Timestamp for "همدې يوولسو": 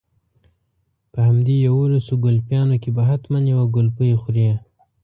1.27-2.13